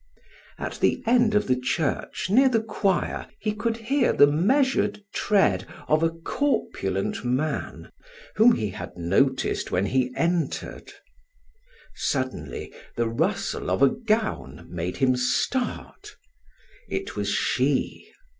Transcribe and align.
At 0.57 0.79
the 0.79 1.03
end 1.05 1.35
of 1.35 1.45
the 1.45 1.55
church 1.55 2.27
near 2.27 2.49
the 2.49 2.63
choir; 2.63 3.27
he 3.37 3.53
could 3.53 3.77
hear 3.77 4.11
the 4.13 4.25
measured 4.25 5.03
tread 5.13 5.67
of 5.87 6.01
a 6.01 6.09
corpulent 6.09 7.23
man 7.23 7.91
whom 8.35 8.55
he 8.55 8.69
had 8.71 8.97
noticed 8.97 9.69
when 9.69 9.85
he 9.85 10.11
entered. 10.15 10.91
Suddenly 11.93 12.73
the 12.95 13.07
rustle 13.07 13.69
of 13.69 13.83
a 13.83 13.89
gown 13.89 14.65
made 14.71 14.97
him 14.97 15.15
start. 15.15 16.15
It 16.89 17.15
was 17.15 17.29
she. 17.29 18.07